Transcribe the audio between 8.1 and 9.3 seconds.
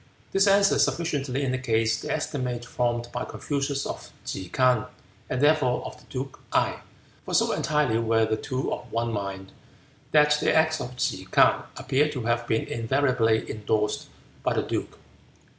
the two of one